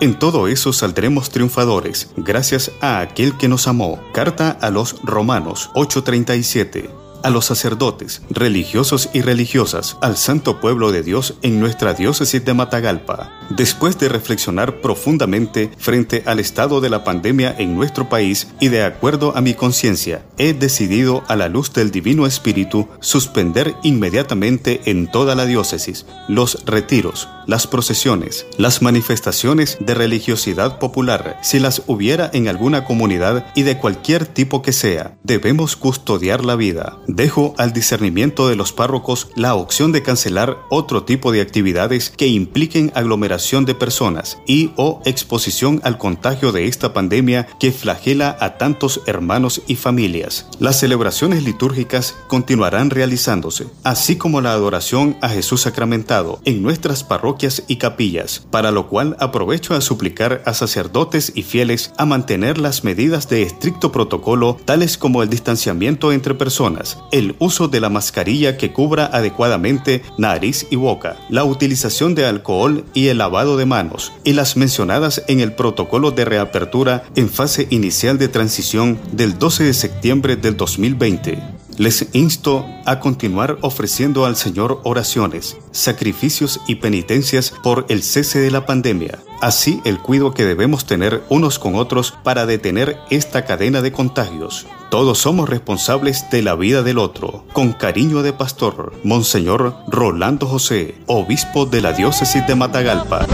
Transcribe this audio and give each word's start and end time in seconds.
En 0.00 0.18
todo 0.18 0.48
eso 0.48 0.72
saldremos 0.72 1.30
triunfadores, 1.30 2.10
gracias 2.16 2.70
a 2.80 3.00
aquel 3.00 3.36
que 3.36 3.48
nos 3.48 3.68
amó. 3.68 4.00
Carta 4.12 4.50
a 4.50 4.70
los 4.70 4.96
Romanos 5.02 5.70
8:37 5.74 7.03
a 7.24 7.30
los 7.30 7.46
sacerdotes, 7.46 8.22
religiosos 8.30 9.08
y 9.12 9.22
religiosas, 9.22 9.96
al 10.02 10.16
santo 10.16 10.60
pueblo 10.60 10.92
de 10.92 11.02
Dios 11.02 11.34
en 11.42 11.58
nuestra 11.58 11.94
diócesis 11.94 12.44
de 12.44 12.54
Matagalpa. 12.54 13.32
Después 13.50 13.98
de 13.98 14.08
reflexionar 14.08 14.80
profundamente 14.80 15.70
frente 15.78 16.22
al 16.26 16.38
estado 16.38 16.80
de 16.80 16.90
la 16.90 17.02
pandemia 17.02 17.54
en 17.58 17.74
nuestro 17.74 18.08
país 18.08 18.48
y 18.60 18.68
de 18.68 18.84
acuerdo 18.84 19.36
a 19.36 19.40
mi 19.40 19.54
conciencia, 19.54 20.24
he 20.36 20.52
decidido 20.52 21.24
a 21.26 21.36
la 21.36 21.48
luz 21.48 21.72
del 21.72 21.90
Divino 21.90 22.26
Espíritu 22.26 22.88
suspender 23.00 23.74
inmediatamente 23.82 24.82
en 24.84 25.10
toda 25.10 25.34
la 25.34 25.46
diócesis 25.46 26.06
los 26.28 26.64
retiros, 26.66 27.28
las 27.46 27.66
procesiones, 27.66 28.46
las 28.58 28.82
manifestaciones 28.82 29.78
de 29.80 29.94
religiosidad 29.94 30.78
popular, 30.78 31.38
si 31.42 31.58
las 31.58 31.82
hubiera 31.86 32.30
en 32.32 32.48
alguna 32.48 32.84
comunidad 32.84 33.46
y 33.54 33.62
de 33.62 33.78
cualquier 33.78 34.26
tipo 34.26 34.62
que 34.62 34.72
sea. 34.72 35.16
Debemos 35.22 35.76
custodiar 35.76 36.44
la 36.44 36.56
vida 36.56 36.98
dejo 37.14 37.54
al 37.58 37.72
discernimiento 37.72 38.48
de 38.48 38.56
los 38.56 38.72
párrocos 38.72 39.28
la 39.34 39.54
opción 39.54 39.92
de 39.92 40.02
cancelar 40.02 40.58
otro 40.70 41.04
tipo 41.04 41.32
de 41.32 41.40
actividades 41.40 42.10
que 42.10 42.26
impliquen 42.26 42.92
aglomeración 42.94 43.64
de 43.64 43.74
personas 43.74 44.38
y 44.46 44.72
o 44.76 45.00
exposición 45.04 45.80
al 45.84 45.98
contagio 45.98 46.52
de 46.52 46.66
esta 46.66 46.92
pandemia 46.92 47.46
que 47.58 47.72
flagela 47.72 48.36
a 48.40 48.58
tantos 48.58 49.02
hermanos 49.06 49.62
y 49.66 49.76
familias. 49.76 50.46
Las 50.58 50.80
celebraciones 50.80 51.44
litúrgicas 51.44 52.16
continuarán 52.28 52.90
realizándose, 52.90 53.66
así 53.82 54.16
como 54.16 54.40
la 54.40 54.52
adoración 54.52 55.16
a 55.20 55.28
Jesús 55.28 55.62
sacramentado 55.62 56.40
en 56.44 56.62
nuestras 56.62 57.04
parroquias 57.04 57.62
y 57.68 57.76
capillas, 57.76 58.46
para 58.50 58.70
lo 58.70 58.88
cual 58.88 59.16
aprovecho 59.20 59.74
a 59.74 59.80
suplicar 59.80 60.42
a 60.46 60.54
sacerdotes 60.54 61.32
y 61.34 61.42
fieles 61.42 61.92
a 61.96 62.06
mantener 62.06 62.58
las 62.58 62.84
medidas 62.84 63.28
de 63.28 63.42
estricto 63.42 63.92
protocolo 63.92 64.56
tales 64.64 64.98
como 64.98 65.22
el 65.22 65.30
distanciamiento 65.30 66.12
entre 66.12 66.34
personas, 66.34 66.98
el 67.12 67.36
uso 67.38 67.68
de 67.68 67.80
la 67.80 67.90
mascarilla 67.90 68.56
que 68.56 68.72
cubra 68.72 69.06
adecuadamente 69.06 70.02
nariz 70.18 70.66
y 70.70 70.76
boca, 70.76 71.16
la 71.28 71.44
utilización 71.44 72.14
de 72.14 72.26
alcohol 72.26 72.84
y 72.94 73.08
el 73.08 73.18
lavado 73.18 73.56
de 73.56 73.66
manos, 73.66 74.12
y 74.24 74.32
las 74.32 74.56
mencionadas 74.56 75.22
en 75.28 75.40
el 75.40 75.52
protocolo 75.52 76.10
de 76.10 76.24
reapertura 76.24 77.04
en 77.16 77.28
fase 77.28 77.66
inicial 77.70 78.18
de 78.18 78.28
transición 78.28 78.98
del 79.12 79.38
12 79.38 79.64
de 79.64 79.74
septiembre 79.74 80.36
del 80.36 80.56
2020. 80.56 81.53
Les 81.76 82.06
insto 82.12 82.64
a 82.84 83.00
continuar 83.00 83.58
ofreciendo 83.60 84.26
al 84.26 84.36
Señor 84.36 84.80
oraciones, 84.84 85.56
sacrificios 85.72 86.60
y 86.68 86.76
penitencias 86.76 87.52
por 87.62 87.86
el 87.88 88.04
cese 88.04 88.38
de 88.38 88.52
la 88.52 88.64
pandemia, 88.64 89.18
así 89.40 89.80
el 89.84 89.98
cuidado 89.98 90.34
que 90.34 90.44
debemos 90.44 90.86
tener 90.86 91.24
unos 91.30 91.58
con 91.58 91.74
otros 91.74 92.14
para 92.22 92.46
detener 92.46 92.96
esta 93.10 93.44
cadena 93.44 93.82
de 93.82 93.90
contagios. 93.90 94.66
Todos 94.88 95.18
somos 95.18 95.48
responsables 95.48 96.30
de 96.30 96.42
la 96.42 96.54
vida 96.54 96.84
del 96.84 96.98
otro. 96.98 97.44
Con 97.52 97.72
cariño 97.72 98.22
de 98.22 98.32
pastor, 98.32 98.92
Monseñor 99.02 99.76
Rolando 99.88 100.46
José, 100.46 100.94
obispo 101.06 101.66
de 101.66 101.80
la 101.80 101.92
diócesis 101.92 102.46
de 102.46 102.54
Matagalpa. 102.54 103.26